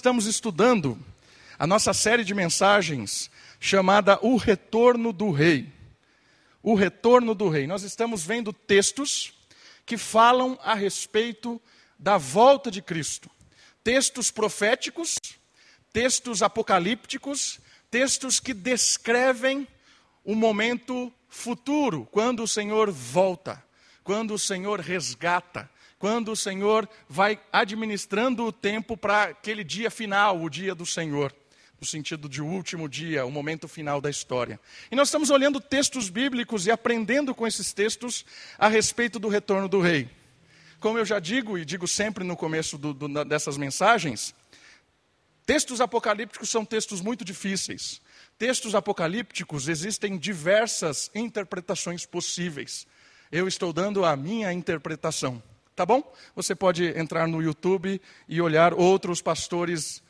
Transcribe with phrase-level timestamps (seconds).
[0.00, 0.98] estamos estudando
[1.58, 5.70] a nossa série de mensagens chamada O Retorno do Rei.
[6.62, 7.66] O Retorno do Rei.
[7.66, 9.34] Nós estamos vendo textos
[9.84, 11.60] que falam a respeito
[11.98, 13.30] da volta de Cristo.
[13.84, 15.16] Textos proféticos,
[15.92, 17.60] textos apocalípticos,
[17.90, 19.68] textos que descrevem
[20.24, 23.62] o momento futuro, quando o Senhor volta,
[24.02, 25.70] quando o Senhor resgata,
[26.00, 31.30] quando o Senhor vai administrando o tempo para aquele dia final, o dia do Senhor,
[31.78, 34.58] no sentido de último dia, o momento final da história.
[34.90, 38.24] E nós estamos olhando textos bíblicos e aprendendo com esses textos
[38.58, 40.08] a respeito do retorno do rei.
[40.80, 44.34] Como eu já digo e digo sempre no começo do, do, dessas mensagens,
[45.44, 48.00] textos apocalípticos são textos muito difíceis.
[48.38, 52.86] Textos apocalípticos existem diversas interpretações possíveis.
[53.30, 55.42] Eu estou dando a minha interpretação.
[55.80, 56.02] Tá bom?
[56.36, 57.98] Você pode entrar no YouTube
[58.28, 60.02] e olhar outros pastores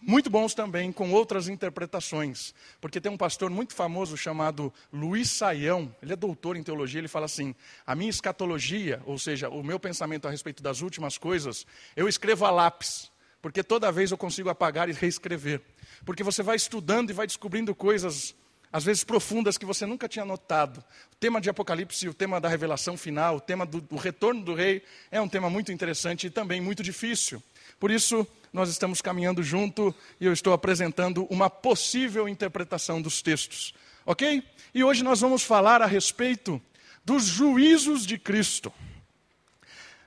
[0.00, 2.54] muito bons também, com outras interpretações.
[2.80, 7.08] Porque tem um pastor muito famoso chamado Luiz Saião, ele é doutor em teologia, ele
[7.08, 7.54] fala assim:
[7.86, 12.46] a minha escatologia, ou seja, o meu pensamento a respeito das últimas coisas, eu escrevo
[12.46, 15.60] a lápis, porque toda vez eu consigo apagar e reescrever.
[16.06, 18.34] Porque você vai estudando e vai descobrindo coisas
[18.72, 20.78] às vezes profundas que você nunca tinha notado.
[21.12, 24.54] O tema de Apocalipse, o tema da revelação final, o tema do, do, retorno do
[24.54, 27.42] rei é um tema muito interessante e também muito difícil.
[27.78, 33.74] Por isso, nós estamos caminhando junto e eu estou apresentando uma possível interpretação dos textos.
[34.06, 34.42] Ok?
[34.74, 36.60] E hoje nós vamos falar a respeito
[37.04, 38.72] dos juízos de Cristo.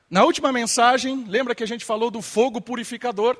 [0.10, 3.38] Na última mensagem, lembra que a gente falou do fogo purificador?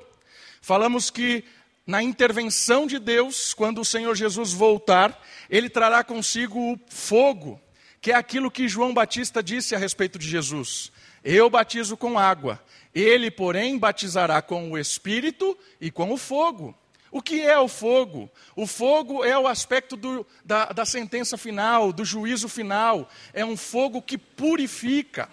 [0.62, 1.44] Falamos que
[1.86, 7.62] na intervenção de Deus, quando o Senhor Jesus voltar, ele trará consigo o fogo,
[8.02, 10.92] que é aquilo que João Batista disse a respeito de Jesus.
[11.24, 12.60] Eu batizo com água,
[12.94, 16.76] ele, porém, batizará com o Espírito e com o fogo.
[17.12, 18.30] O que é o fogo?
[18.56, 23.10] O fogo é o aspecto do, da, da sentença final, do juízo final.
[23.34, 25.30] É um fogo que purifica.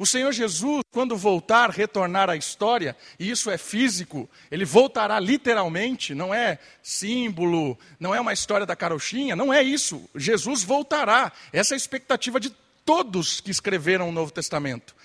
[0.00, 6.14] O Senhor Jesus, quando voltar, retornar à história, e isso é físico, ele voltará literalmente,
[6.14, 10.08] não é símbolo, não é uma história da carochinha, não é isso.
[10.16, 11.30] Jesus voltará.
[11.52, 12.48] Essa é a expectativa de
[12.82, 14.96] todos que escreveram o Novo Testamento.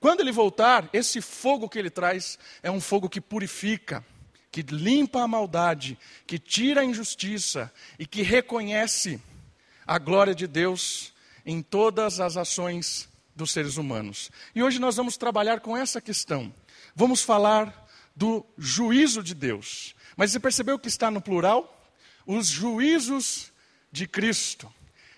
[0.00, 4.04] Quando ele voltar, esse fogo que ele traz é um fogo que purifica,
[4.50, 5.96] que limpa a maldade,
[6.26, 9.22] que tira a injustiça e que reconhece
[9.86, 11.12] a glória de Deus
[11.46, 13.09] em todas as ações
[13.40, 14.30] dos seres humanos.
[14.54, 16.54] E hoje nós vamos trabalhar com essa questão.
[16.94, 19.94] Vamos falar do juízo de Deus.
[20.14, 21.90] Mas você percebeu que está no plural?
[22.26, 23.50] Os juízos
[23.90, 24.70] de Cristo.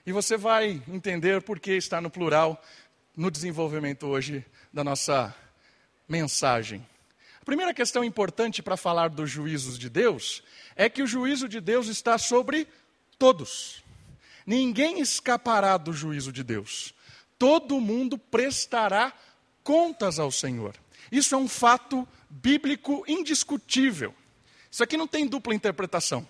[0.06, 2.62] E você vai entender por que está no plural
[3.16, 5.34] no desenvolvimento hoje da nossa
[6.09, 6.87] mensagem.
[7.41, 10.44] A primeira questão importante para falar dos juízos de Deus
[10.77, 12.69] é que o juízo de Deus está sobre
[13.19, 13.82] todos.
[14.47, 16.94] Ninguém escapará do juízo de Deus
[17.43, 19.13] todo mundo prestará
[19.65, 20.77] contas ao Senhor.
[21.11, 24.15] Isso é um fato bíblico indiscutível.
[24.71, 26.25] Isso aqui não tem dupla interpretação.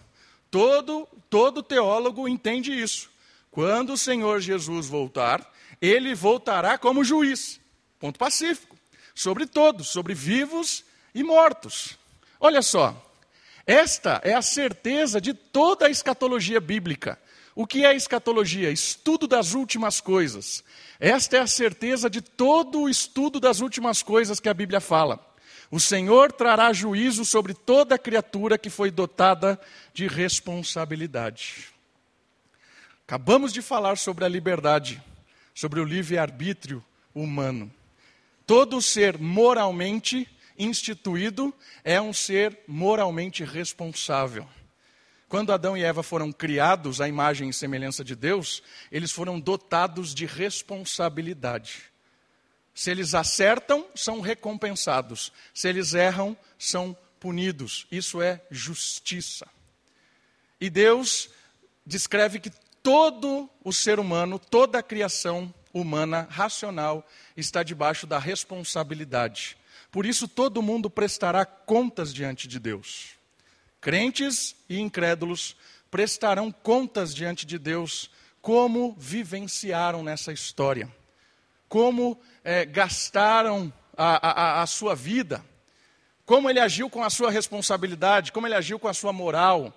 [0.51, 3.11] Todo, todo teólogo entende isso.
[3.51, 5.53] Quando o Senhor Jesus voltar,
[5.83, 7.61] ele voltará como juiz.
[8.01, 8.75] Ponto pacífico.
[9.15, 10.83] Sobre todos, sobre vivos
[11.15, 11.99] e mortos.
[12.41, 12.97] Olha só,
[13.67, 17.21] esta é a certeza de toda a escatologia bíblica.
[17.55, 18.71] O que é escatologia?
[18.71, 20.65] Estudo das últimas coisas.
[20.99, 25.21] Esta é a certeza de todo o estudo das últimas coisas que a Bíblia fala.
[25.71, 29.61] O Senhor trará juízo sobre toda criatura que foi dotada
[29.93, 31.67] de responsabilidade.
[33.07, 35.03] Acabamos de falar sobre a liberdade,
[35.55, 36.83] sobre o livre-arbítrio
[37.15, 37.71] humano.
[38.47, 41.53] Todo ser moralmente instituído
[41.85, 44.47] é um ser moralmente responsável.
[45.33, 50.15] Quando Adão e Eva foram criados à imagem e semelhança de Deus, eles foram dotados
[50.15, 51.85] de responsabilidade.
[52.75, 55.33] Se eles acertam, são recompensados.
[55.55, 57.87] Se eles erram, são punidos.
[57.91, 59.49] Isso é justiça.
[60.61, 61.31] E Deus
[61.87, 62.51] descreve que
[62.83, 69.57] todo o ser humano, toda a criação humana racional está debaixo da responsabilidade.
[69.91, 73.22] Por isso todo mundo prestará contas diante de Deus.
[73.83, 75.57] Crentes e incrédulos
[75.91, 78.09] prestarão contas diante de Deus
[78.41, 80.89] como vivenciaram nessa história,
[81.69, 85.45] como é, gastaram a, a, a sua vida,
[86.25, 89.77] como ele agiu com a sua responsabilidade, como ele agiu com a sua moral.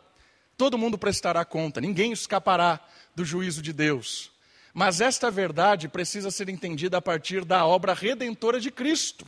[0.56, 2.80] Todo mundo prestará conta, ninguém escapará
[3.16, 4.32] do juízo de Deus.
[4.72, 9.26] Mas esta verdade precisa ser entendida a partir da obra redentora de Cristo.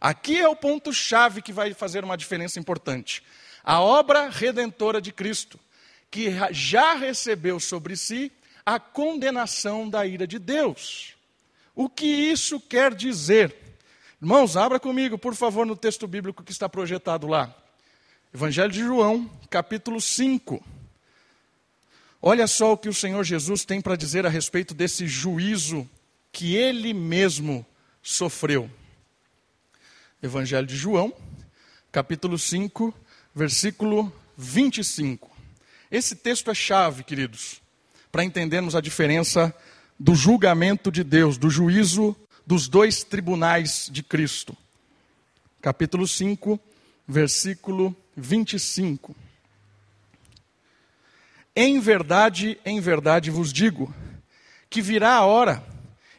[0.00, 3.20] Aqui é o ponto-chave que vai fazer uma diferença importante.
[3.64, 5.58] A obra redentora de Cristo,
[6.10, 8.30] que já recebeu sobre si
[8.64, 11.14] a condenação da ira de Deus.
[11.74, 13.54] O que isso quer dizer?
[14.20, 17.54] Irmãos, abra comigo, por favor, no texto bíblico que está projetado lá.
[18.32, 20.62] Evangelho de João, capítulo 5.
[22.20, 25.88] Olha só o que o Senhor Jesus tem para dizer a respeito desse juízo
[26.30, 27.66] que ele mesmo
[28.00, 28.70] sofreu.
[30.22, 31.12] Evangelho de João,
[31.90, 32.94] capítulo 5,
[33.34, 35.30] versículo 25.
[35.90, 37.60] Esse texto é chave, queridos,
[38.10, 39.54] para entendermos a diferença
[39.98, 44.56] do julgamento de Deus, do juízo dos dois tribunais de Cristo.
[45.60, 46.58] Capítulo 5,
[47.06, 49.14] versículo 25.
[51.54, 53.94] Em verdade, em verdade vos digo,
[54.68, 55.62] que virá a hora,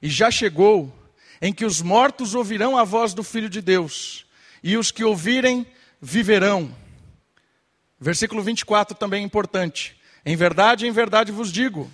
[0.02, 0.94] e já chegou,
[1.42, 4.26] em que os mortos ouvirão a voz do Filho de Deus,
[4.64, 5.66] e os que ouvirem
[6.00, 6.83] viverão.
[8.04, 9.98] Versículo 24 também é importante.
[10.26, 11.90] Em verdade, em verdade vos digo,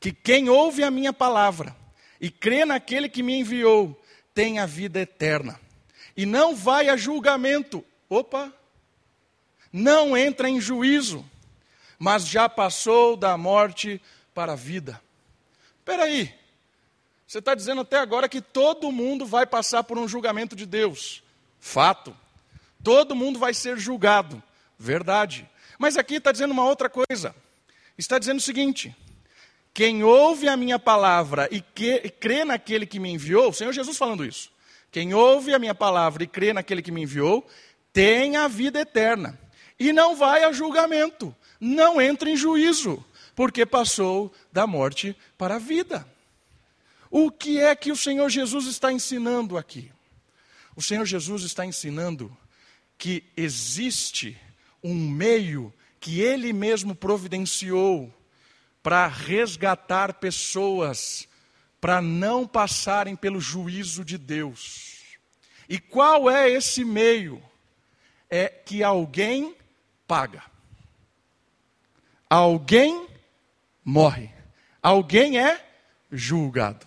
[0.00, 1.76] que quem ouve a minha palavra
[2.18, 3.94] e crê naquele que me enviou,
[4.34, 5.60] tem a vida eterna.
[6.16, 7.84] E não vai a julgamento.
[8.08, 8.50] Opa!
[9.70, 11.22] Não entra em juízo,
[11.98, 14.00] mas já passou da morte
[14.32, 14.98] para a vida.
[15.78, 16.34] Espera aí.
[17.26, 21.22] Você está dizendo até agora que todo mundo vai passar por um julgamento de Deus.
[21.60, 22.16] Fato.
[22.82, 24.42] Todo mundo vai ser julgado.
[24.82, 25.46] Verdade.
[25.78, 27.34] Mas aqui está dizendo uma outra coisa.
[27.98, 28.96] Está dizendo o seguinte:
[29.74, 33.98] quem ouve a minha palavra e que, crê naquele que me enviou, o Senhor Jesus
[33.98, 34.50] falando isso.
[34.90, 37.46] Quem ouve a minha palavra e crê naquele que me enviou,
[37.92, 39.38] tem a vida eterna.
[39.78, 43.04] E não vai a julgamento, não entra em juízo,
[43.34, 46.08] porque passou da morte para a vida.
[47.10, 49.92] O que é que o Senhor Jesus está ensinando aqui?
[50.74, 52.34] O Senhor Jesus está ensinando
[52.96, 54.38] que existe
[54.82, 58.12] um meio que ele mesmo providenciou
[58.82, 61.28] para resgatar pessoas,
[61.80, 65.00] para não passarem pelo juízo de Deus.
[65.68, 67.42] E qual é esse meio?
[68.28, 69.54] É que alguém
[70.06, 70.42] paga.
[72.28, 73.08] Alguém
[73.84, 74.30] morre.
[74.82, 75.64] Alguém é
[76.10, 76.86] julgado.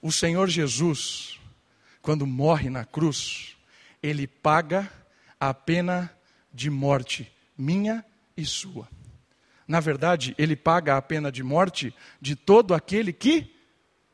[0.00, 1.38] O Senhor Jesus,
[2.00, 3.56] quando morre na cruz,
[4.02, 4.90] ele paga
[5.38, 6.10] a pena
[6.52, 8.04] de morte, minha
[8.36, 8.88] e sua.
[9.66, 13.52] Na verdade, ele paga a pena de morte de todo aquele que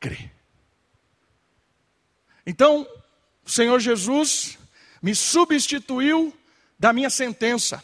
[0.00, 0.30] crê.
[2.46, 2.86] Então,
[3.44, 4.58] o Senhor Jesus
[5.00, 6.36] me substituiu
[6.78, 7.82] da minha sentença.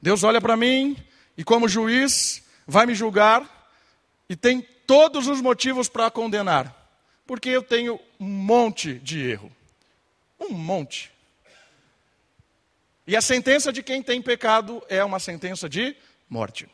[0.00, 0.96] Deus olha para mim
[1.36, 3.70] e, como juiz, vai me julgar
[4.28, 6.74] e tem todos os motivos para condenar,
[7.26, 9.50] porque eu tenho um monte de erro.
[10.40, 11.11] Um monte.
[13.06, 15.96] E a sentença de quem tem pecado é uma sentença de
[16.28, 16.68] morte.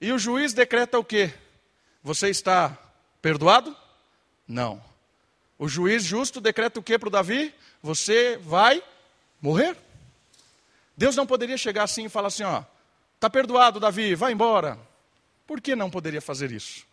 [0.00, 1.32] E o juiz decreta o quê?
[2.02, 2.76] Você está
[3.22, 3.74] perdoado?
[4.46, 4.82] Não.
[5.58, 7.54] O juiz justo decreta o quê para o Davi?
[7.82, 8.82] Você vai
[9.40, 9.76] morrer.
[10.96, 12.64] Deus não poderia chegar assim e falar assim: ó,
[13.14, 14.78] está perdoado, Davi, vai embora.
[15.46, 16.84] Por que não poderia fazer isso?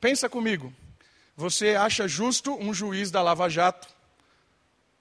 [0.00, 0.72] Pensa comigo.
[1.36, 3.88] Você acha justo um juiz da Lava Jato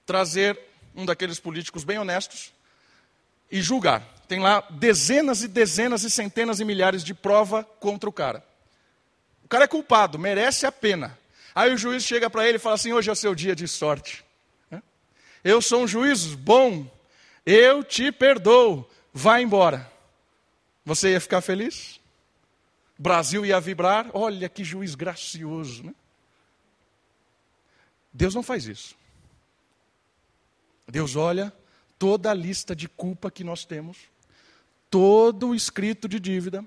[0.06, 0.60] trazer
[0.94, 2.54] um daqueles políticos bem honestos
[3.52, 4.02] e julgar.
[4.28, 8.44] Tem lá dezenas e dezenas e centenas e milhares de prova contra o cara.
[9.44, 11.18] O cara é culpado, merece a pena.
[11.56, 14.26] Aí o juiz chega para ele e fala assim: hoje é seu dia de sorte.
[15.44, 16.86] Eu sou um juiz bom,
[17.46, 19.90] eu te perdoo, vai embora.
[20.84, 22.02] Você ia ficar feliz?
[22.98, 25.84] Brasil ia vibrar, olha que juiz gracioso.
[25.84, 25.96] Né?
[28.12, 28.96] Deus não faz isso.
[30.88, 31.54] Deus olha
[31.98, 33.98] toda a lista de culpa que nós temos,
[34.90, 36.66] todo o escrito de dívida.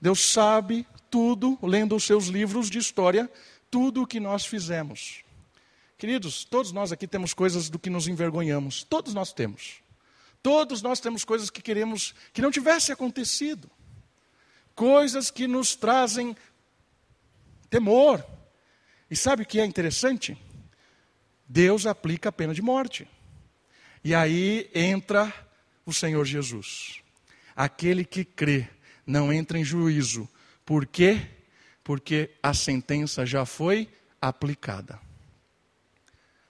[0.00, 3.30] Deus sabe tudo, lendo os seus livros de história,
[3.70, 5.24] tudo o que nós fizemos.
[5.96, 8.82] Queridos, todos nós aqui temos coisas do que nos envergonhamos.
[8.82, 9.76] Todos nós temos.
[10.42, 13.70] Todos nós temos coisas que queremos que não tivesse acontecido.
[14.74, 16.36] Coisas que nos trazem
[17.70, 18.24] temor.
[19.10, 20.36] E sabe o que é interessante?
[21.48, 23.08] Deus aplica a pena de morte.
[24.04, 25.32] E aí entra
[25.86, 27.00] o Senhor Jesus.
[27.56, 28.68] Aquele que crê
[29.06, 30.28] não entra em juízo.
[30.64, 31.26] Por quê?
[31.82, 33.88] Porque a sentença já foi
[34.20, 35.00] aplicada.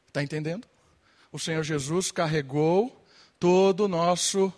[0.08, 0.66] Está entendendo?
[1.30, 3.04] O Senhor Jesus carregou
[3.38, 4.52] todo o nosso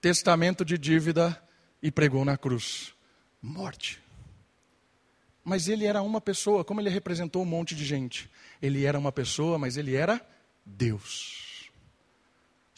[0.00, 1.42] testamento de dívida
[1.82, 2.94] e pregou na cruz.
[3.40, 4.00] Morte.
[5.44, 8.28] mas ele era uma pessoa, como ele representou um monte de gente?
[8.60, 10.20] Ele era uma pessoa, mas ele era
[10.66, 11.47] Deus.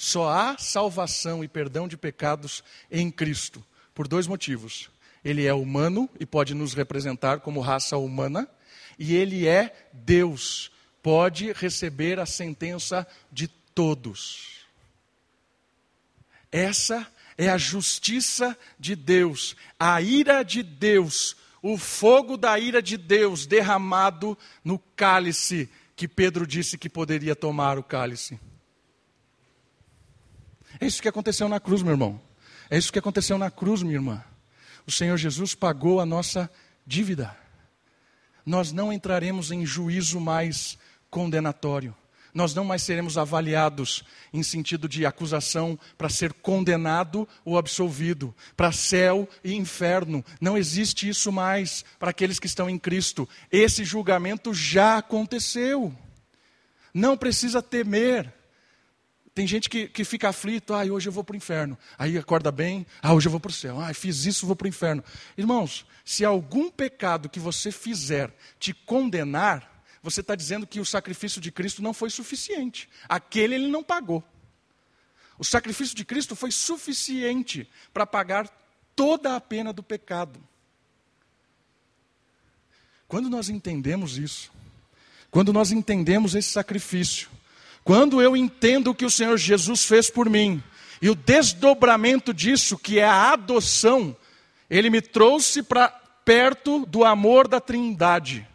[0.03, 3.63] Só há salvação e perdão de pecados em Cristo,
[3.95, 4.89] por dois motivos.
[5.23, 8.49] Ele é humano e pode nos representar como raça humana,
[8.99, 14.61] e ele é Deus, pode receber a sentença de todos.
[16.51, 22.97] Essa é a justiça de Deus, a ira de Deus, o fogo da ira de
[22.97, 28.41] Deus derramado no cálice que Pedro disse que poderia tomar o cálice.
[30.79, 32.21] É isso que aconteceu na cruz, meu irmão.
[32.69, 34.23] É isso que aconteceu na cruz, minha irmã.
[34.87, 36.51] O Senhor Jesus pagou a nossa
[36.87, 37.37] dívida.
[38.45, 40.79] Nós não entraremos em juízo mais
[41.11, 41.95] condenatório.
[42.33, 48.71] Nós não mais seremos avaliados em sentido de acusação para ser condenado ou absolvido, para
[48.71, 50.25] céu e inferno.
[50.41, 53.29] Não existe isso mais para aqueles que estão em Cristo.
[53.51, 55.93] Esse julgamento já aconteceu.
[56.95, 58.33] Não precisa temer.
[59.35, 61.79] Tem gente que, que fica aflito, ah, hoje eu vou para o inferno.
[61.97, 63.81] Aí acorda bem, ah, hoje eu vou para o céu.
[63.81, 65.05] Ah, fiz isso, vou para o inferno.
[65.37, 71.41] Irmãos, se algum pecado que você fizer te condenar, você está dizendo que o sacrifício
[71.41, 72.89] de Cristo não foi suficiente.
[73.09, 74.25] Aquele ele não pagou.
[75.39, 78.49] O sacrifício de Cristo foi suficiente para pagar
[78.97, 80.39] toda a pena do pecado.
[83.07, 84.53] Quando nós entendemos isso,
[85.31, 87.31] quando nós entendemos esse sacrifício,
[87.91, 90.63] quando eu entendo o que o Senhor Jesus fez por mim,
[91.03, 94.17] e o desdobramento disso, que é a adoção,
[94.71, 95.89] ele me trouxe para
[96.25, 98.47] perto do amor da Trindade.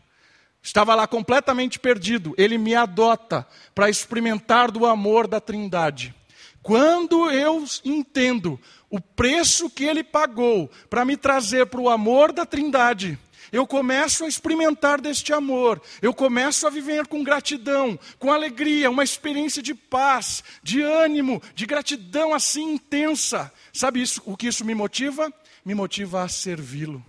[0.63, 2.33] Estava lá completamente perdido.
[2.37, 6.15] Ele me adota para experimentar do amor da Trindade.
[6.63, 8.57] Quando eu entendo
[8.89, 13.19] o preço que ele pagou para me trazer para o amor da Trindade,
[13.51, 19.03] eu começo a experimentar deste amor, eu começo a viver com gratidão, com alegria, uma
[19.03, 23.51] experiência de paz, de ânimo, de gratidão assim intensa.
[23.73, 25.31] Sabe isso, o que isso me motiva?
[25.63, 27.03] Me motiva a servi-lo,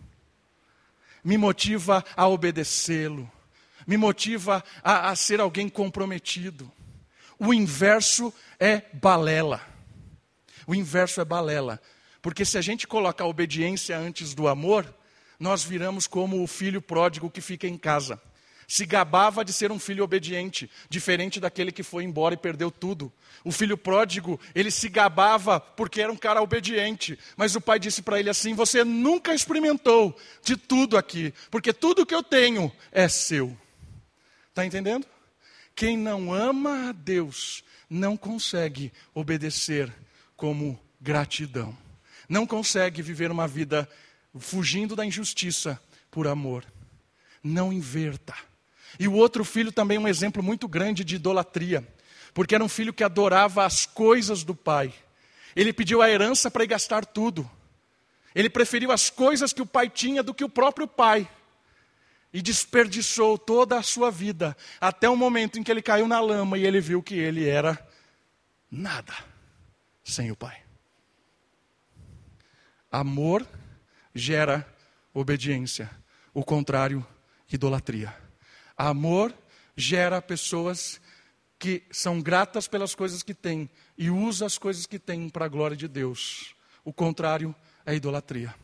[1.22, 3.30] me motiva a obedecê-lo,
[3.86, 6.70] me motiva a, a ser alguém comprometido.
[7.38, 9.60] O inverso é balela.
[10.66, 11.80] O inverso é balela.
[12.22, 14.92] Porque se a gente coloca a obediência antes do amor,
[15.38, 18.20] nós viramos como o filho pródigo que fica em casa.
[18.68, 23.12] Se gabava de ser um filho obediente, diferente daquele que foi embora e perdeu tudo.
[23.44, 28.02] O filho pródigo, ele se gabava porque era um cara obediente, mas o pai disse
[28.02, 33.08] para ele assim: Você nunca experimentou de tudo aqui, porque tudo que eu tenho é
[33.08, 33.56] seu.
[34.48, 35.06] Está entendendo?
[35.76, 39.92] Quem não ama a Deus não consegue obedecer
[40.34, 41.76] como gratidão.
[42.28, 43.88] Não consegue viver uma vida
[44.38, 46.64] fugindo da injustiça por amor.
[47.42, 48.34] Não inverta.
[48.98, 51.86] E o outro filho também é um exemplo muito grande de idolatria,
[52.32, 54.92] porque era um filho que adorava as coisas do pai.
[55.54, 57.48] Ele pediu a herança para ir gastar tudo.
[58.34, 61.28] Ele preferiu as coisas que o pai tinha do que o próprio pai
[62.32, 66.58] e desperdiçou toda a sua vida, até o momento em que ele caiu na lama
[66.58, 67.78] e ele viu que ele era
[68.70, 69.14] nada
[70.04, 70.62] sem o Pai.
[72.92, 73.46] Amor
[74.16, 74.66] gera
[75.12, 75.90] obediência,
[76.32, 77.06] o contrário,
[77.52, 78.14] idolatria.
[78.76, 79.32] Amor
[79.76, 81.00] gera pessoas
[81.58, 85.48] que são gratas pelas coisas que têm e usa as coisas que têm para a
[85.48, 86.54] glória de Deus.
[86.84, 87.54] O contrário
[87.84, 88.54] é idolatria.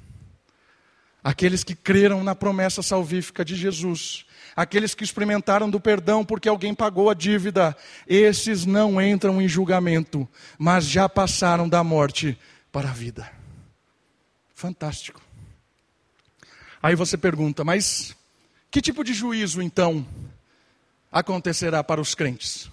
[1.22, 6.74] Aqueles que creram na promessa salvífica de Jesus, aqueles que experimentaram do perdão porque alguém
[6.74, 7.76] pagou a dívida,
[8.08, 10.28] esses não entram em julgamento,
[10.58, 12.36] mas já passaram da morte
[12.72, 13.30] para a vida.
[14.52, 15.20] Fantástico.
[16.82, 18.16] Aí você pergunta, mas
[18.68, 20.04] que tipo de juízo então
[21.12, 22.68] acontecerá para os crentes?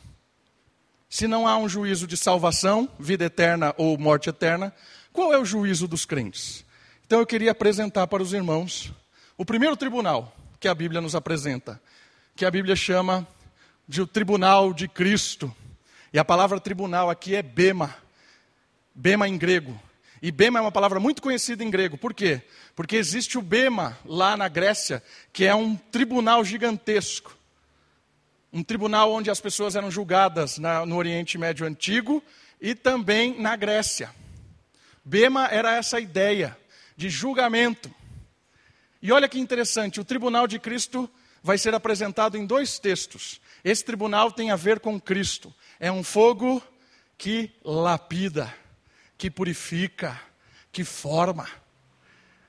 [1.08, 4.74] Se não há um juízo de salvação, vida eterna ou morte eterna,
[5.14, 6.66] qual é o juízo dos crentes?
[7.06, 8.92] Então eu queria apresentar para os irmãos
[9.38, 11.80] o primeiro tribunal que a Bíblia nos apresenta,
[12.36, 13.28] que a Bíblia chama
[13.88, 15.56] de o tribunal de Cristo.
[16.12, 17.96] E a palavra tribunal aqui é bema,
[18.96, 19.80] bema em grego.
[20.22, 21.98] E bema é uma palavra muito conhecida em grego.
[21.98, 22.42] Por quê?
[22.76, 27.38] Porque existe o bema lá na Grécia, que é um tribunal gigantesco.
[28.52, 32.22] Um tribunal onde as pessoas eram julgadas na, no Oriente Médio Antigo
[32.60, 34.10] e também na Grécia.
[35.06, 36.58] Bema era essa ideia
[36.98, 37.94] de julgamento.
[39.02, 41.10] E olha que interessante, o tribunal de Cristo
[41.42, 43.40] vai ser apresentado em dois textos.
[43.64, 45.54] Esse tribunal tem a ver com Cristo.
[45.80, 46.62] É um fogo
[47.18, 48.54] que lapida,
[49.20, 50.18] que purifica,
[50.72, 51.46] que forma.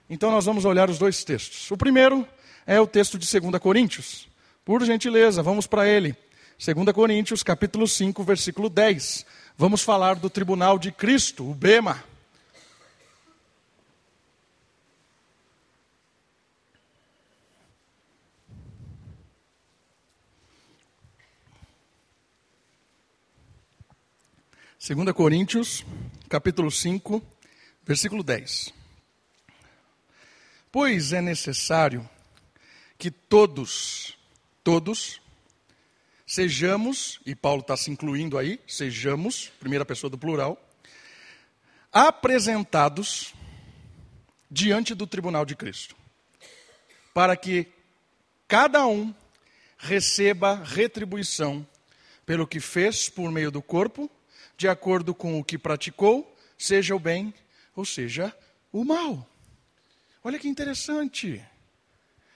[0.08, 1.68] Então nós vamos olhar os dois textos.
[1.68, 2.26] O primeiro
[2.64, 4.28] é o texto de 2 Coríntios.
[4.64, 6.16] Por gentileza, vamos para ele.
[6.64, 9.26] 2 Coríntios, capítulo 5, versículo 10.
[9.58, 12.04] Vamos falar do tribunal de Cristo, o Bema.
[24.82, 25.84] Segunda Coríntios,
[26.26, 27.22] capítulo 5,
[27.84, 28.72] versículo 10.
[30.72, 32.08] Pois é necessário
[32.96, 34.16] que todos,
[34.64, 35.20] todos,
[36.26, 40.58] sejamos, e Paulo está se incluindo aí, sejamos, primeira pessoa do plural,
[41.92, 43.34] apresentados
[44.50, 45.94] diante do tribunal de Cristo,
[47.12, 47.68] para que
[48.48, 49.14] cada um
[49.76, 51.68] receba retribuição
[52.24, 54.10] pelo que fez por meio do corpo,
[54.60, 57.32] de acordo com o que praticou, seja o bem
[57.74, 58.36] ou seja
[58.70, 59.26] o mal.
[60.22, 61.42] Olha que interessante.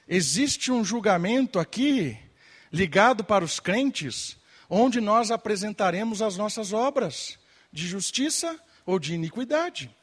[0.09, 2.19] Existe um julgamento aqui
[2.73, 4.39] ligado para os crentes,
[4.71, 7.39] onde nós apresentaremos as nossas obras
[7.71, 9.95] de justiça ou de iniquidade.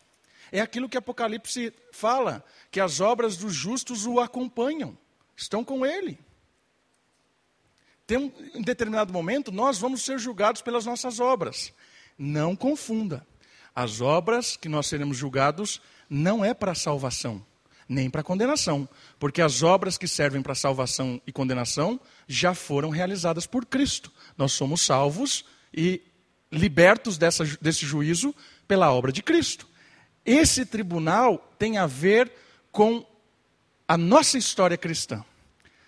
[0.52, 4.96] É aquilo que Apocalipse fala, que as obras dos justos o acompanham,
[5.36, 6.20] estão com ele.
[8.06, 11.74] Tem um, em determinado momento, nós vamos ser julgados pelas nossas obras.
[12.24, 13.26] Não confunda.
[13.74, 17.44] As obras que nós seremos julgados não é para salvação
[17.90, 18.88] nem para condenação,
[19.20, 24.10] porque as obras que servem para salvação e condenação já foram realizadas por Cristo.
[24.38, 26.02] Nós somos salvos e
[26.50, 28.34] libertos dessa, desse juízo
[28.66, 29.68] pela obra de Cristo.
[30.26, 32.32] Esse tribunal tem a ver
[32.72, 33.06] com
[33.86, 35.22] a nossa história cristã,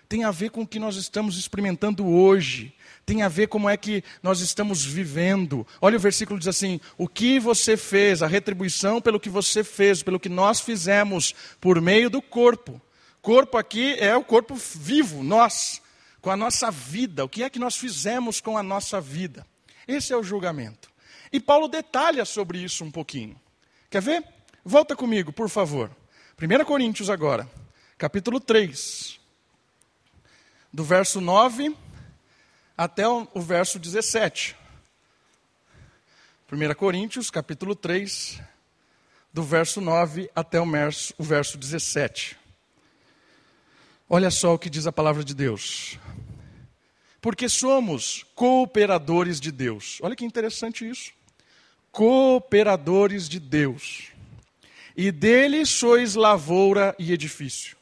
[0.06, 2.74] tem a ver com o que nós estamos experimentando hoje,
[3.06, 5.66] tem a ver como é que nós estamos vivendo.
[5.80, 10.02] Olha o versículo diz assim: "O que você fez, a retribuição pelo que você fez,
[10.02, 12.80] pelo que nós fizemos por meio do corpo".
[13.20, 15.80] Corpo aqui é o corpo vivo, nós,
[16.20, 17.24] com a nossa vida.
[17.24, 19.46] O que é que nós fizemos com a nossa vida?
[19.88, 20.90] Esse é o julgamento.
[21.32, 23.40] E Paulo detalha sobre isso um pouquinho.
[23.90, 24.24] Quer ver?
[24.64, 25.90] Volta comigo, por favor.
[26.40, 27.48] 1 Coríntios agora,
[27.96, 29.18] capítulo 3.
[30.72, 31.74] Do verso 9
[32.76, 34.56] até o, o verso 17.
[36.50, 38.40] 1 Coríntios, capítulo 3,
[39.32, 42.36] do verso 9 até o verso, o verso 17.
[44.08, 45.98] Olha só o que diz a palavra de Deus.
[47.20, 49.98] Porque somos cooperadores de Deus.
[50.02, 51.12] Olha que interessante isso.
[51.90, 54.08] Cooperadores de Deus.
[54.96, 57.76] E dele sois lavoura e edifício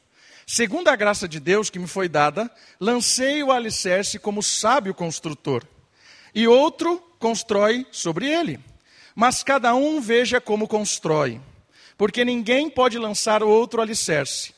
[0.53, 2.47] Segundo a graça de Deus que me foi dada,
[2.79, 5.65] lancei o alicerce como sábio construtor,
[6.31, 8.59] e outro constrói sobre ele.
[9.15, 11.41] Mas cada um veja como constrói,
[11.97, 14.53] porque ninguém pode lançar outro alicerce,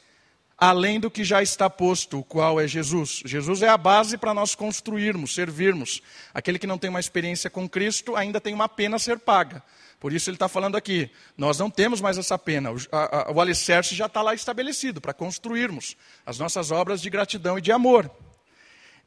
[0.57, 3.21] além do que já está posto, o qual é Jesus.
[3.23, 6.01] Jesus é a base para nós construirmos, servirmos.
[6.33, 9.63] Aquele que não tem uma experiência com Cristo ainda tem uma pena a ser paga.
[9.99, 13.31] Por isso ele está falando aqui, nós não temos mais essa pena, o, a, a,
[13.31, 17.71] o alicerce já está lá estabelecido para construirmos as nossas obras de gratidão e de
[17.71, 18.11] amor.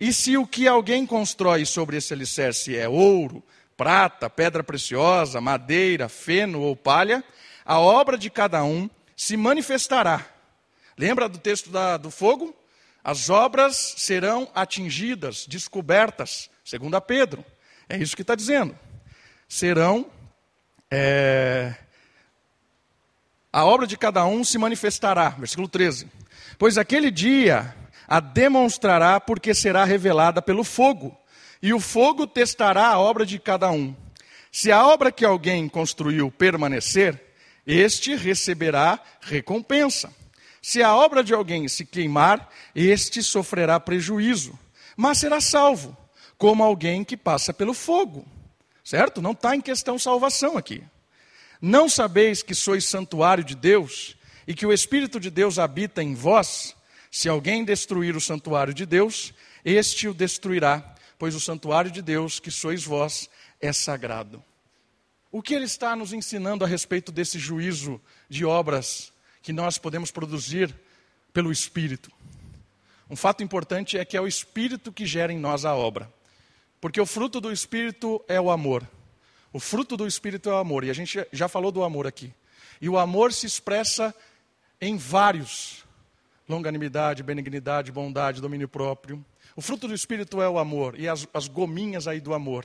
[0.00, 3.42] E se o que alguém constrói sobre esse alicerce é ouro,
[3.76, 7.22] prata, pedra preciosa, madeira, feno ou palha,
[7.64, 10.24] a obra de cada um se manifestará.
[10.96, 12.54] Lembra do texto da, do fogo?
[13.04, 17.44] As obras serão atingidas, descobertas, segundo a Pedro.
[17.88, 18.76] É isso que está dizendo.
[19.48, 20.10] Serão
[20.90, 21.74] é,
[23.52, 25.30] a obra de cada um se manifestará.
[25.30, 26.08] Versículo 13.
[26.58, 27.74] Pois aquele dia
[28.06, 31.16] a demonstrará porque será revelada pelo fogo,
[31.62, 33.94] e o fogo testará a obra de cada um.
[34.50, 37.22] Se a obra que alguém construiu permanecer,
[37.66, 40.10] este receberá recompensa.
[40.62, 44.58] Se a obra de alguém se queimar, este sofrerá prejuízo,
[44.96, 45.96] mas será salvo,
[46.38, 48.26] como alguém que passa pelo fogo.
[48.88, 49.20] Certo?
[49.20, 50.82] Não está em questão salvação aqui.
[51.60, 56.14] Não sabeis que sois santuário de Deus e que o Espírito de Deus habita em
[56.14, 56.74] vós?
[57.10, 62.40] Se alguém destruir o santuário de Deus, este o destruirá, pois o santuário de Deus,
[62.40, 63.28] que sois vós,
[63.60, 64.42] é sagrado.
[65.30, 70.10] O que ele está nos ensinando a respeito desse juízo de obras que nós podemos
[70.10, 70.74] produzir
[71.30, 72.10] pelo Espírito?
[73.10, 76.10] Um fato importante é que é o Espírito que gera em nós a obra.
[76.80, 78.88] Porque o fruto do Espírito é o amor.
[79.52, 80.84] O fruto do Espírito é o amor.
[80.84, 82.32] E a gente já falou do amor aqui.
[82.80, 84.14] E o amor se expressa
[84.80, 85.84] em vários:
[86.48, 89.24] longanimidade, benignidade, bondade, domínio próprio.
[89.56, 90.98] O fruto do Espírito é o amor.
[90.98, 92.64] E as, as gominhas aí do amor.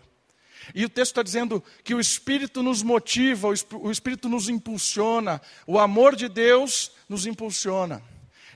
[0.73, 5.77] E o texto está dizendo que o Espírito nos motiva, o Espírito nos impulsiona, o
[5.77, 8.01] amor de Deus nos impulsiona.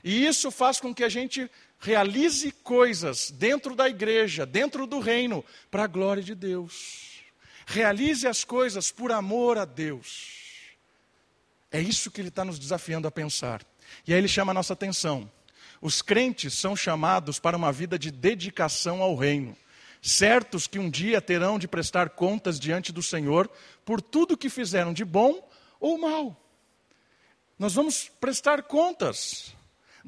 [0.02, 5.44] E isso faz com que a gente realize coisas dentro da igreja, dentro do reino,
[5.70, 7.22] para a glória de Deus.
[7.66, 10.36] Realize as coisas por amor a Deus.
[11.70, 13.62] É isso que ele está nos desafiando a pensar.
[14.06, 15.30] E aí ele chama a nossa atenção.
[15.80, 19.56] Os crentes são chamados para uma vida de dedicação ao reino,
[20.02, 23.48] certos que um dia terão de prestar contas diante do Senhor
[23.84, 25.46] por tudo que fizeram de bom
[25.78, 26.36] ou mal.
[27.58, 29.54] Nós vamos prestar contas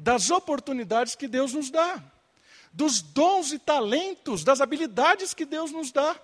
[0.01, 2.03] das oportunidades que Deus nos dá,
[2.73, 6.19] dos dons e talentos, das habilidades que Deus nos dá.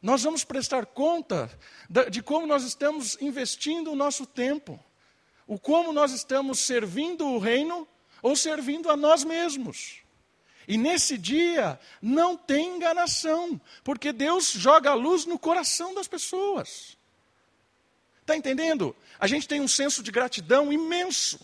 [0.00, 1.50] Nós vamos prestar conta
[2.10, 4.82] de como nós estamos investindo o nosso tempo,
[5.46, 7.86] o como nós estamos servindo o reino
[8.22, 9.98] ou servindo a nós mesmos.
[10.66, 16.96] E nesse dia não tem enganação, porque Deus joga a luz no coração das pessoas.
[18.22, 18.96] Está entendendo?
[19.18, 21.38] A gente tem um senso de gratidão imenso.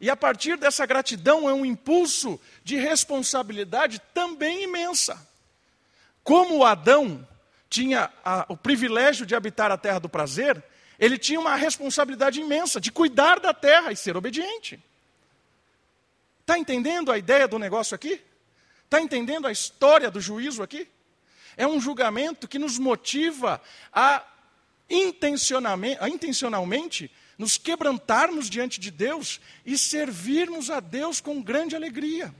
[0.00, 5.26] E a partir dessa gratidão é um impulso de responsabilidade também imensa.
[6.22, 7.26] Como Adão
[7.68, 10.62] tinha a, o privilégio de habitar a terra do prazer,
[10.98, 14.82] ele tinha uma responsabilidade imensa de cuidar da terra e ser obediente.
[16.40, 18.20] Está entendendo a ideia do negócio aqui?
[18.84, 20.88] Está entendendo a história do juízo aqui?
[21.56, 23.60] É um julgamento que nos motiva
[23.92, 24.22] a
[24.88, 32.34] intencionalmente, a intencionalmente nos quebrantarmos diante de Deus e servirmos a Deus com grande alegria.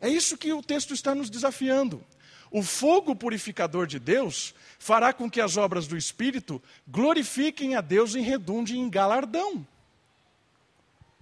[0.00, 2.04] É isso que o texto está nos desafiando.
[2.50, 8.14] O fogo purificador de Deus fará com que as obras do Espírito glorifiquem a Deus
[8.14, 9.66] em redunde em galardão.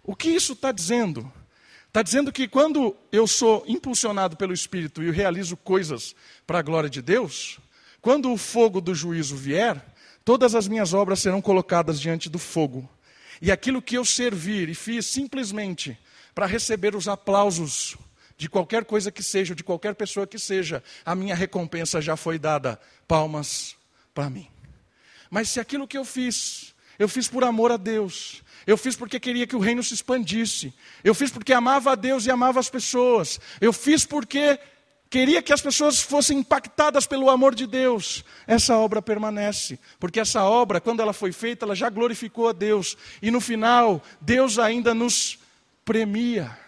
[0.02, 1.30] O que isso está dizendo?
[1.88, 6.14] Está dizendo que quando eu sou impulsionado pelo Espírito e realizo coisas
[6.46, 7.58] para a glória de Deus,
[8.00, 9.82] quando o fogo do juízo vier,
[10.26, 12.90] Todas as minhas obras serão colocadas diante do fogo.
[13.40, 15.96] E aquilo que eu servir e fiz simplesmente
[16.34, 17.96] para receber os aplausos
[18.36, 22.40] de qualquer coisa que seja, de qualquer pessoa que seja, a minha recompensa já foi
[22.40, 22.76] dada.
[23.06, 23.76] Palmas
[24.12, 24.48] para mim.
[25.30, 29.20] Mas se aquilo que eu fiz, eu fiz por amor a Deus, eu fiz porque
[29.20, 32.68] queria que o reino se expandisse, eu fiz porque amava a Deus e amava as
[32.68, 34.58] pessoas, eu fiz porque
[35.08, 40.44] queria que as pessoas fossem impactadas pelo amor de Deus, essa obra permanece, porque essa
[40.44, 44.94] obra, quando ela foi feita, ela já glorificou a Deus, e no final, Deus ainda
[44.94, 45.38] nos
[45.84, 46.58] premia.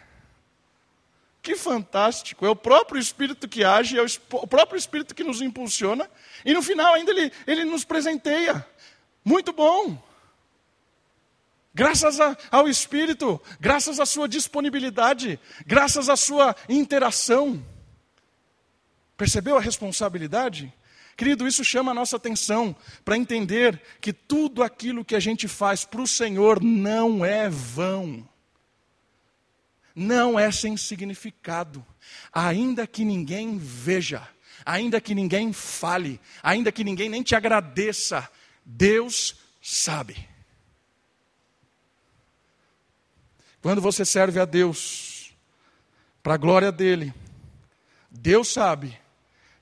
[1.42, 2.44] Que fantástico!
[2.44, 6.08] É o próprio Espírito que age, é o próprio Espírito que nos impulsiona,
[6.44, 8.66] e no final ainda ele, ele nos presenteia.
[9.24, 10.06] Muito bom!
[11.74, 17.64] Graças a, ao Espírito, graças à sua disponibilidade, graças à sua interação.
[19.18, 20.72] Percebeu a responsabilidade?
[21.16, 25.84] Querido, isso chama a nossa atenção para entender que tudo aquilo que a gente faz
[25.84, 28.26] para o Senhor não é vão,
[29.92, 31.84] não é sem significado,
[32.32, 34.22] ainda que ninguém veja,
[34.64, 38.30] ainda que ninguém fale, ainda que ninguém nem te agradeça,
[38.64, 40.28] Deus sabe.
[43.60, 45.34] Quando você serve a Deus,
[46.22, 47.12] para a glória dEle,
[48.08, 48.96] Deus sabe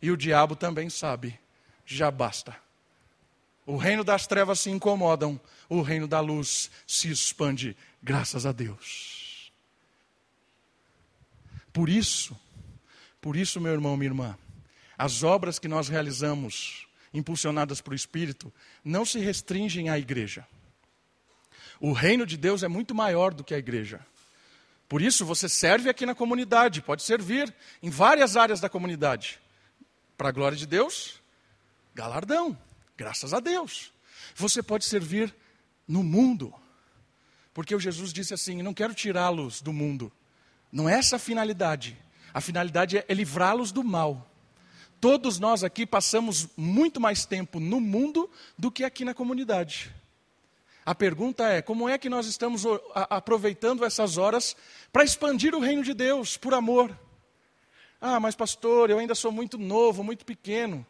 [0.00, 1.38] e o diabo também sabe.
[1.84, 2.56] Já basta.
[3.66, 9.52] O reino das trevas se incomodam, o reino da luz se expande, graças a Deus.
[11.72, 12.38] Por isso,
[13.20, 14.38] por isso, meu irmão, minha irmã,
[14.96, 18.52] as obras que nós realizamos, impulsionadas por Espírito,
[18.84, 20.46] não se restringem à igreja.
[21.80, 24.00] O reino de Deus é muito maior do que a igreja.
[24.88, 29.40] Por isso, você serve aqui na comunidade, pode servir em várias áreas da comunidade.
[30.16, 31.20] Para a glória de Deus,
[31.94, 32.56] galardão,
[32.96, 33.92] graças a Deus.
[34.34, 35.34] Você pode servir
[35.86, 36.52] no mundo,
[37.52, 40.10] porque o Jesus disse assim: Não quero tirá-los do mundo.
[40.72, 41.96] Não é essa a finalidade.
[42.32, 44.30] A finalidade é livrá-los do mal.
[45.00, 49.94] Todos nós aqui passamos muito mais tempo no mundo do que aqui na comunidade.
[50.84, 54.56] A pergunta é: como é que nós estamos aproveitando essas horas
[54.92, 56.96] para expandir o reino de Deus por amor?
[58.00, 60.86] Ah, mas pastor, eu ainda sou muito novo, muito pequeno.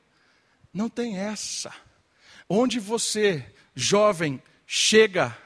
[0.72, 1.72] Não tem essa.
[2.48, 5.36] Onde você, jovem, chega,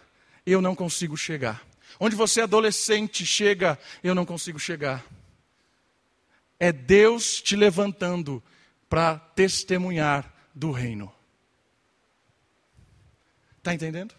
[0.45, 1.63] eu não consigo chegar.
[1.99, 5.05] Onde você, adolescente, chega, eu não consigo chegar.
[6.59, 8.43] É Deus te levantando
[8.89, 11.13] para testemunhar do reino.
[13.59, 14.15] Está entendendo?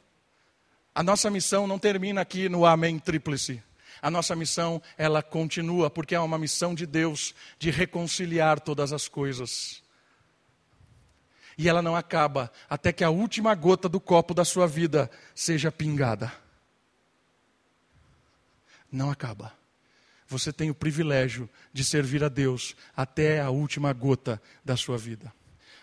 [0.94, 3.62] A nossa missão não termina aqui no Amém Tríplice.
[4.02, 9.08] A nossa missão, ela continua, porque é uma missão de Deus de reconciliar todas as
[9.08, 9.84] coisas.
[11.58, 15.72] E ela não acaba até que a última gota do copo da sua vida seja
[15.72, 16.32] pingada.
[18.92, 19.54] não acaba.
[20.28, 25.32] Você tem o privilégio de servir a Deus até a última gota da sua vida.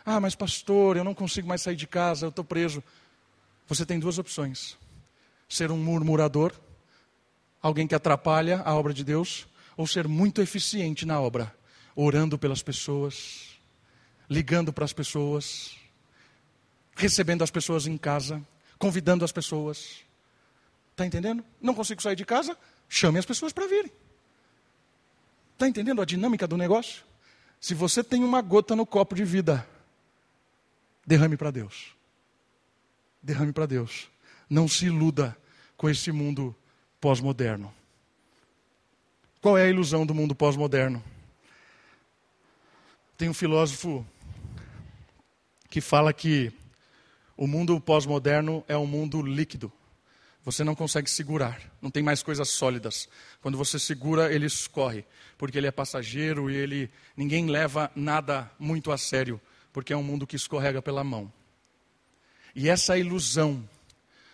[0.05, 2.83] Ah, mas pastor, eu não consigo mais sair de casa, eu estou preso.
[3.67, 4.77] Você tem duas opções:
[5.49, 6.53] ser um murmurador,
[7.63, 11.55] alguém que atrapalha a obra de Deus, ou ser muito eficiente na obra,
[11.95, 13.59] orando pelas pessoas,
[14.29, 15.77] ligando para as pessoas,
[16.95, 18.43] recebendo as pessoas em casa,
[18.79, 20.01] convidando as pessoas.
[20.91, 21.45] Está entendendo?
[21.61, 22.57] Não consigo sair de casa?
[22.89, 23.93] Chame as pessoas para virem.
[25.55, 27.05] Está entendendo a dinâmica do negócio?
[27.61, 29.69] Se você tem uma gota no copo de vida,
[31.07, 31.95] derrame para Deus.
[33.23, 34.09] Derrame para Deus.
[34.49, 35.37] Não se iluda
[35.77, 36.55] com esse mundo
[37.01, 37.73] pós-moderno.
[39.41, 41.03] Qual é a ilusão do mundo pós-moderno?
[43.17, 44.07] Tem um filósofo
[45.71, 46.53] que fala que
[47.37, 49.73] o mundo pós-moderno é um mundo líquido.
[50.45, 53.09] Você não consegue segurar, não tem mais coisas sólidas.
[53.41, 55.05] Quando você segura, ele escorre,
[55.37, 59.41] porque ele é passageiro e ele ninguém leva nada muito a sério,
[59.73, 61.33] porque é um mundo que escorrega pela mão.
[62.55, 63.69] E essa ilusão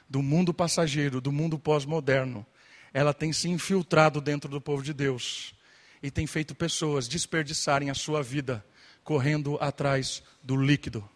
[0.08, 2.46] do mundo passageiro, do mundo pós-moderno,
[2.94, 5.52] ela tem se infiltrado dentro do povo de Deus
[6.00, 8.64] e tem feito pessoas desperdiçarem a sua vida
[9.02, 11.06] correndo atrás do líquido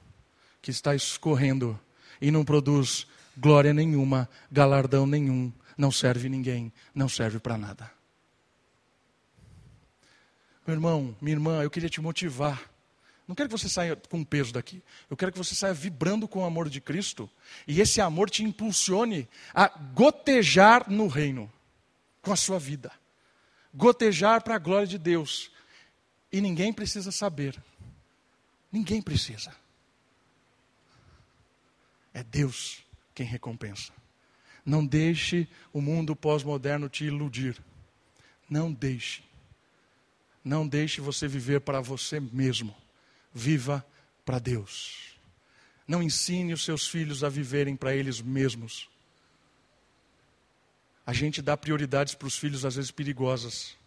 [0.60, 1.78] que está escorrendo
[2.20, 7.90] e não produz glória nenhuma, galardão nenhum, não serve ninguém, não serve para nada.
[10.66, 12.68] Meu irmão, minha irmã, eu queria te motivar.
[13.26, 14.82] Não quero que você saia com peso daqui.
[15.08, 17.30] Eu quero que você saia vibrando com o amor de Cristo.
[17.66, 21.50] E esse amor te impulsione a gotejar no reino,
[22.28, 22.92] com a sua vida.
[23.72, 25.50] Gotejar para a glória de Deus.
[26.30, 27.58] E ninguém precisa saber.
[28.70, 29.50] Ninguém precisa.
[32.12, 33.94] É Deus quem recompensa.
[34.62, 37.56] Não deixe o mundo pós-moderno te iludir.
[38.46, 39.22] Não deixe.
[40.44, 42.76] Não deixe você viver para você mesmo.
[43.32, 43.82] Viva
[44.22, 45.18] para Deus.
[45.86, 48.86] Não ensine os seus filhos a viverem para eles mesmos.
[51.08, 53.78] A gente dá prioridades para os filhos, às vezes perigosas.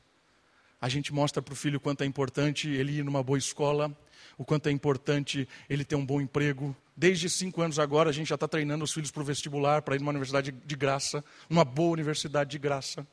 [0.81, 3.95] A gente mostra para o filho quanto é importante ele ir numa boa escola,
[4.39, 6.75] o quanto é importante ele ter um bom emprego.
[6.97, 9.95] Desde cinco anos agora, a gente já está treinando os filhos para o vestibular, para
[9.95, 13.05] ir numa universidade de graça, uma boa universidade de graça.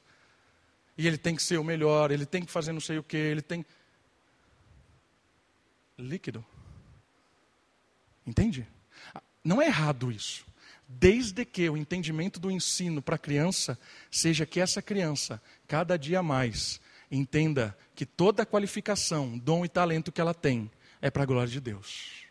[0.97, 3.18] E ele tem que ser o melhor, ele tem que fazer não sei o que,
[3.18, 3.62] ele tem.
[5.99, 6.42] Líquido.
[8.27, 8.66] Entende?
[9.44, 10.47] Não é errado isso.
[10.88, 13.79] Desde que o entendimento do ensino para a criança
[14.11, 20.11] seja que essa criança, cada dia mais, entenda que toda a qualificação, dom e talento
[20.11, 20.70] que ela tem
[21.03, 22.24] é para a glória de Deus.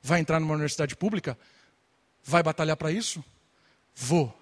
[0.00, 1.36] Vai entrar numa universidade pública?
[2.22, 3.24] Vai batalhar para isso?
[3.94, 4.32] Vou.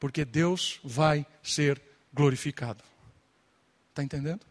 [0.00, 1.80] Porque Deus vai ser
[2.14, 2.82] glorificado.
[3.90, 4.46] Está entendendo?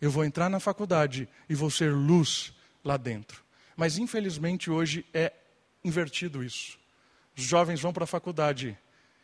[0.00, 2.52] Eu vou entrar na faculdade e vou ser luz
[2.84, 3.42] lá dentro.
[3.76, 5.32] Mas infelizmente hoje é
[5.84, 6.81] invertido isso.
[7.36, 8.76] Os jovens vão para a faculdade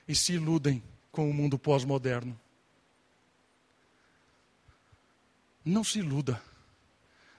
[0.07, 2.39] e se iludem com o mundo pós-moderno.
[5.65, 6.41] Não se iluda.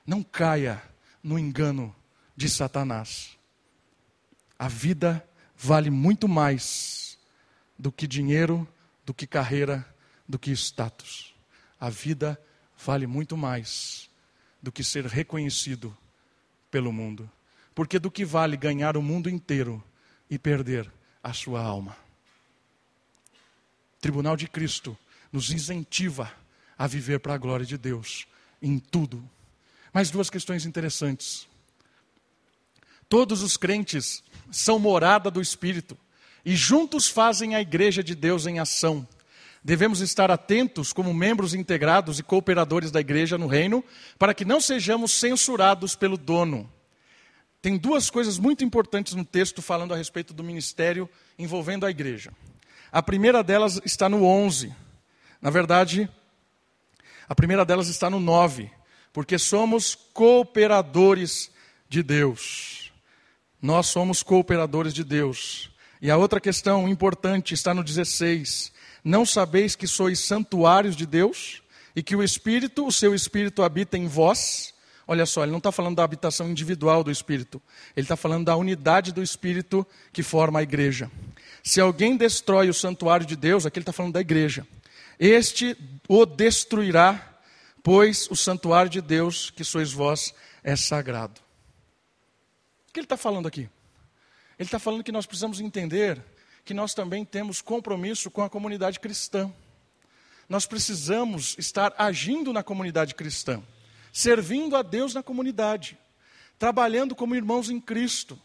[0.06, 0.82] Não caia
[1.24, 1.96] no engano
[2.36, 3.38] de Satanás.
[4.58, 7.18] A vida vale muito mais
[7.78, 8.68] do que dinheiro,
[9.06, 9.86] do que carreira,
[10.28, 11.34] do que status.
[11.80, 12.40] A vida
[12.78, 14.10] vale muito mais
[14.62, 15.96] do que ser reconhecido
[16.70, 17.30] pelo mundo.
[17.74, 19.84] Porque do que vale ganhar o mundo inteiro
[20.30, 20.92] e perder
[21.24, 21.96] a sua alma.
[23.98, 24.98] O Tribunal de Cristo
[25.32, 26.32] nos incentiva
[26.78, 28.28] a viver para a glória de Deus
[28.62, 29.24] em tudo.
[29.94, 31.48] Mais duas questões interessantes.
[33.08, 35.98] Todos os crentes são morada do Espírito
[36.46, 39.08] e juntos fazem a igreja de Deus em ação.
[39.63, 43.84] Devemos estar atentos como membros integrados e cooperadores da igreja no reino,
[44.18, 46.72] para que não sejamos censurados pelo dono.
[47.62, 52.32] Tem duas coisas muito importantes no texto falando a respeito do ministério envolvendo a igreja.
[52.91, 54.74] A primeira delas está no 11.
[55.41, 56.10] Na verdade,
[57.28, 58.72] a primeira delas está no 9
[59.12, 61.52] porque somos cooperadores
[61.88, 62.91] de Deus.
[63.62, 65.69] Nós somos cooperadores de Deus.
[66.02, 68.72] E a outra questão importante está no 16.
[69.04, 71.62] Não sabeis que sois santuários de Deus
[71.95, 74.74] e que o Espírito, o seu Espírito, habita em vós?
[75.12, 77.60] Olha só, ele não está falando da habitação individual do Espírito,
[77.95, 81.10] ele está falando da unidade do Espírito que forma a igreja.
[81.63, 84.67] Se alguém destrói o santuário de Deus, aqui ele está falando da igreja,
[85.19, 85.76] este
[86.08, 87.26] o destruirá
[87.82, 90.32] pois o santuário de Deus, que sois vós,
[90.63, 91.41] é sagrado.
[92.88, 93.62] O que ele está falando aqui?
[94.60, 96.24] Ele está falando que nós precisamos entender
[96.63, 99.52] que nós também temos compromisso com a comunidade cristã.
[100.48, 103.60] nós precisamos estar agindo na comunidade cristã,
[104.12, 105.98] servindo a Deus na comunidade,
[106.58, 108.39] trabalhando como irmãos em Cristo.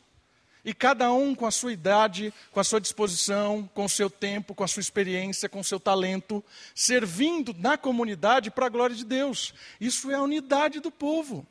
[0.65, 4.55] E cada um com a sua idade, com a sua disposição, com o seu tempo,
[4.55, 6.43] com a sua experiência, com o seu talento,
[6.75, 9.53] servindo na comunidade para a glória de Deus.
[9.79, 11.47] Isso é a unidade do povo.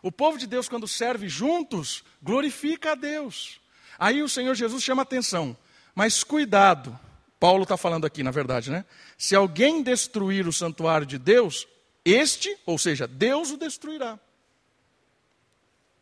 [0.00, 3.60] O povo de Deus, quando serve juntos, glorifica a Deus.
[3.98, 5.56] Aí o Senhor Jesus chama atenção.
[5.92, 6.96] Mas cuidado,
[7.40, 8.84] Paulo está falando aqui, na verdade, né?
[9.18, 11.66] Se alguém destruir o santuário de Deus,
[12.12, 14.18] este, ou seja, Deus o destruirá.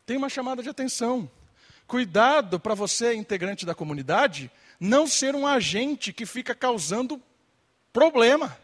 [0.05, 1.29] Tem uma chamada de atenção.
[1.87, 7.21] Cuidado para você, integrante da comunidade, não ser um agente que fica causando
[7.91, 8.55] problema,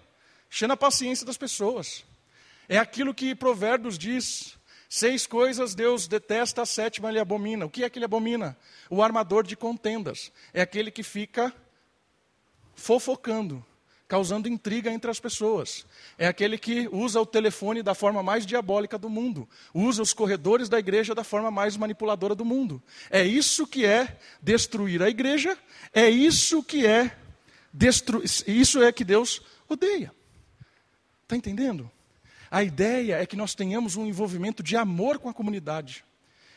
[0.51, 2.03] enchendo a paciência das pessoas.
[2.69, 4.55] É aquilo que Provérbios diz:
[4.87, 7.65] seis coisas Deus detesta, a sétima ele abomina.
[7.65, 8.55] O que é que ele abomina?
[8.89, 10.31] O armador de contendas.
[10.53, 11.51] É aquele que fica
[12.75, 13.65] fofocando,
[14.11, 15.85] causando intriga entre as pessoas.
[16.17, 20.67] É aquele que usa o telefone da forma mais diabólica do mundo, usa os corredores
[20.67, 22.83] da igreja da forma mais manipuladora do mundo.
[23.09, 25.57] É isso que é destruir a igreja,
[25.93, 27.15] é isso que é
[27.71, 30.13] destruir, isso é que Deus odeia.
[31.23, 31.89] Está entendendo?
[32.51, 36.03] A ideia é que nós tenhamos um envolvimento de amor com a comunidade.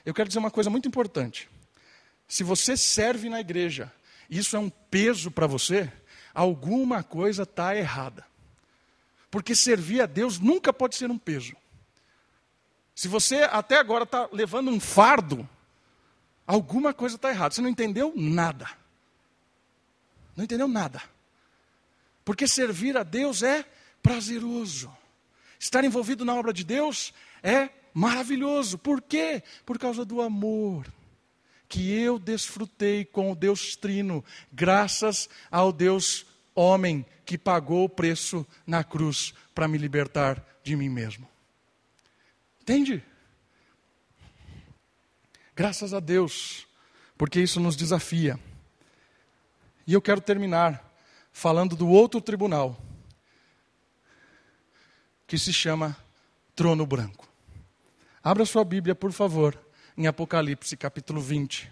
[0.05, 1.49] Eu quero dizer uma coisa muito importante.
[2.27, 3.93] Se você serve na igreja,
[4.29, 5.89] isso é um peso para você,
[6.35, 8.27] alguma coisa está errada.
[9.31, 11.55] Porque servir a Deus nunca pode ser um peso.
[12.95, 15.49] Se você até agora está levando um fardo,
[16.47, 17.55] alguma coisa está errada.
[17.55, 18.69] Você não entendeu nada.
[20.37, 21.03] Não entendeu nada.
[22.25, 23.65] Porque servir a Deus é
[24.03, 24.95] prazeroso.
[25.59, 28.79] Estar envolvido na obra de Deus é maravilhoso.
[28.79, 29.43] Por quê?
[29.65, 30.87] Por causa do amor
[31.69, 38.47] que eu desfrutei com o Deus Trino, graças ao Deus homem que pagou o preço
[38.67, 41.29] na cruz para me libertar de mim mesmo.
[42.61, 43.03] Entende?
[45.55, 46.67] Graças a Deus,
[47.17, 48.39] porque isso nos desafia.
[49.87, 50.93] E eu quero terminar
[51.33, 52.81] falando do outro tribunal,
[55.27, 55.97] que se chama
[56.55, 57.29] Trono Branco.
[58.23, 59.59] Abra sua Bíblia, por favor,
[59.97, 61.71] em Apocalipse capítulo 20.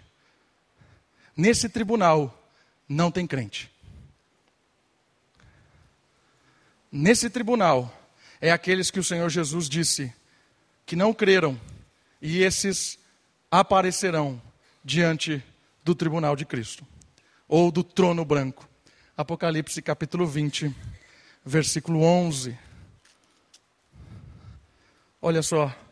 [1.35, 2.47] Nesse tribunal
[2.87, 3.71] não tem crente.
[6.91, 7.91] Nesse tribunal
[8.39, 10.13] é aqueles que o Senhor Jesus disse
[10.85, 11.59] que não creram
[12.21, 12.99] e esses
[13.49, 14.41] aparecerão
[14.83, 15.43] diante
[15.83, 16.85] do tribunal de Cristo
[17.47, 18.67] ou do trono branco.
[19.17, 20.75] Apocalipse capítulo 20,
[21.45, 22.57] versículo 11.
[25.21, 25.82] Olha só.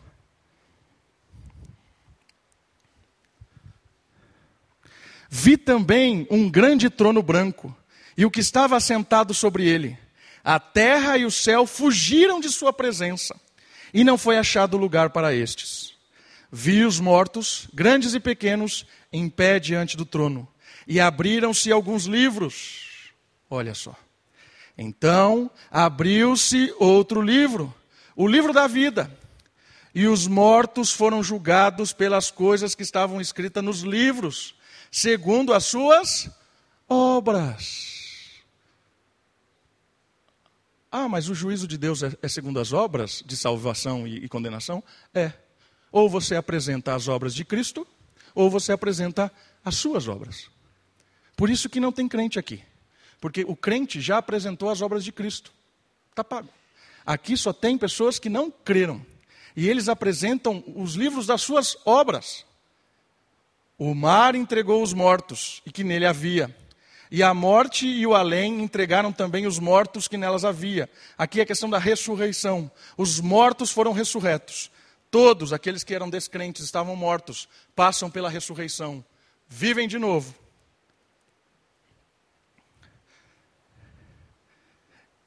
[5.33, 7.73] Vi também um grande trono branco,
[8.17, 9.97] e o que estava assentado sobre ele.
[10.43, 13.33] A terra e o céu fugiram de sua presença,
[13.93, 15.93] e não foi achado lugar para estes.
[16.51, 20.45] Vi os mortos, grandes e pequenos, em pé diante do trono,
[20.85, 22.89] e abriram-se alguns livros.
[23.49, 23.95] Olha só.
[24.77, 27.73] Então abriu-se outro livro,
[28.17, 29.09] o livro da vida.
[29.93, 34.55] E os mortos foram julgados pelas coisas que estavam escritas nos livros
[34.91, 36.29] segundo as suas
[36.87, 38.43] obras.
[40.91, 44.27] Ah, mas o juízo de Deus é, é segundo as obras de salvação e, e
[44.27, 44.83] condenação?
[45.13, 45.31] É.
[45.89, 47.87] Ou você apresenta as obras de Cristo,
[48.35, 49.31] ou você apresenta
[49.63, 50.49] as suas obras.
[51.37, 52.61] Por isso que não tem crente aqui.
[53.21, 55.53] Porque o crente já apresentou as obras de Cristo.
[56.09, 56.49] Está pago.
[57.05, 59.05] Aqui só tem pessoas que não creram.
[59.55, 62.45] E eles apresentam os livros das suas obras.
[63.77, 66.55] O mar entregou os mortos e que nele havia.
[67.09, 70.89] E a morte e o além entregaram também os mortos que nelas havia.
[71.17, 72.71] Aqui é a questão da ressurreição.
[72.95, 74.71] Os mortos foram ressurretos.
[75.09, 79.03] Todos aqueles que eram descrentes estavam mortos, passam pela ressurreição,
[79.45, 80.33] vivem de novo.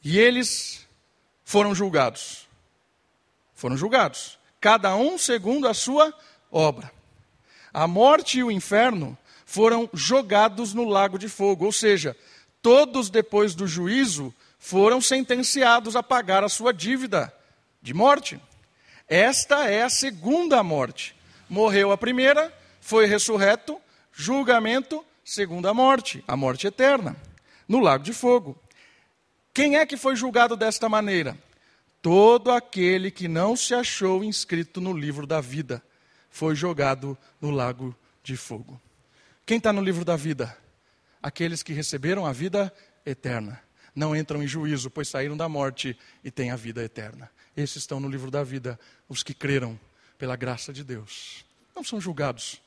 [0.03, 0.87] E eles
[1.45, 2.49] foram julgados.
[3.55, 6.13] Foram julgados, cada um segundo a sua
[6.51, 6.91] obra.
[7.73, 12.17] A morte e o inferno foram jogados no lago de fogo, ou seja,
[12.61, 17.33] todos depois do juízo foram sentenciados a pagar a sua dívida
[17.83, 18.41] de morte.
[19.07, 21.15] Esta é a segunda morte.
[21.49, 23.79] Morreu a primeira, foi ressurreto,
[24.13, 27.15] julgamento, segunda morte, a morte eterna,
[27.69, 28.59] no lago de fogo.
[29.53, 31.37] Quem é que foi julgado desta maneira?
[32.05, 35.83] Todo aquele que não se achou inscrito no livro da vida
[36.29, 38.79] foi jogado no lago de fogo.
[39.47, 40.55] Quem está no livro da vida?
[41.23, 42.71] Aqueles que receberam a vida
[43.07, 43.59] eterna.
[43.97, 47.31] não entram em juízo, pois saíram da morte e têm a vida eterna.
[47.57, 48.79] Esses estão no livro da vida,
[49.09, 49.81] os que creram
[50.19, 51.43] pela graça de Deus.
[51.75, 52.61] Não são julgados.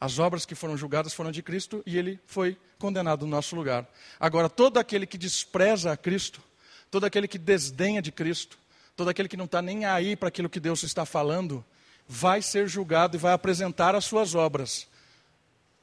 [0.00, 3.88] As obras que foram julgadas foram de Cristo e ele foi condenado no nosso lugar.
[4.18, 6.42] Agora, todo aquele que despreza a Cristo,
[6.90, 8.58] todo aquele que desdenha de Cristo,
[8.96, 11.64] todo aquele que não está nem aí para aquilo que Deus está falando,
[12.06, 14.88] vai ser julgado e vai apresentar as suas obras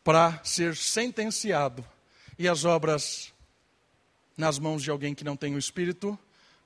[0.03, 1.85] para ser sentenciado.
[2.37, 3.33] E as obras
[4.37, 6.17] nas mãos de alguém que não tem o Espírito,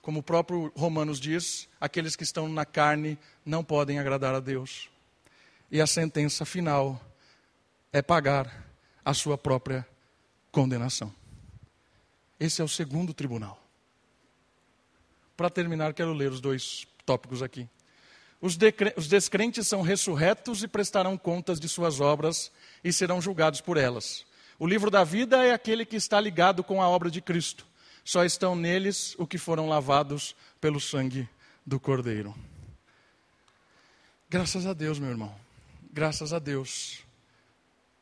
[0.02, 4.90] como o próprio Romanos diz, aqueles que estão na carne não podem agradar a Deus.
[5.70, 7.00] E a sentença final
[7.94, 8.66] é pagar
[9.06, 9.88] a sua própria
[10.52, 11.14] condenação.
[12.40, 13.69] Esse é o segundo tribunal.
[15.40, 17.66] Para terminar, quero ler os dois tópicos aqui.
[18.42, 18.58] Os,
[18.98, 22.52] os, descrentes são ressurretos e prestarão contas de suas obras
[22.84, 24.26] e serão julgados por elas.
[24.60, 27.66] O livro da vida é aquele que está ligado com a obra de Cristo.
[28.04, 31.26] Só estão neles o que foram lavados pelo sangue
[31.66, 32.36] do Cordeiro.
[34.30, 35.34] Graças a Deus, meu irmão.
[35.90, 37.00] Graças a Deus.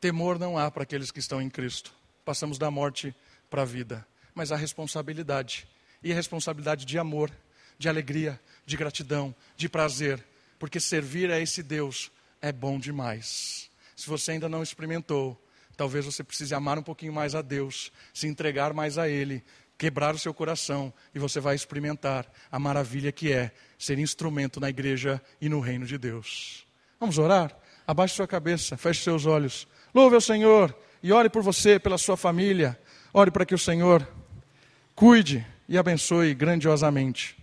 [0.00, 1.94] Temor não há para aqueles que estão em Cristo.
[2.24, 3.14] Passamos da morte
[3.48, 4.04] para a vida.
[4.34, 5.68] Mas há responsabilidade.
[6.02, 7.30] E responsabilidade de amor,
[7.78, 10.24] de alegria, de gratidão, de prazer.
[10.58, 13.70] Porque servir a esse Deus é bom demais.
[13.96, 15.40] Se você ainda não experimentou,
[15.76, 19.44] talvez você precise amar um pouquinho mais a Deus, se entregar mais a Ele,
[19.78, 24.68] quebrar o seu coração e você vai experimentar a maravilha que é ser instrumento na
[24.68, 26.66] igreja e no reino de Deus.
[26.98, 27.56] Vamos orar?
[27.86, 29.68] Abaixe sua cabeça, feche seus olhos.
[29.94, 32.78] Louve ao Senhor e ore por você, pela sua família.
[33.14, 34.06] Ore para que o Senhor
[34.96, 37.37] cuide e abençoe grandiosamente.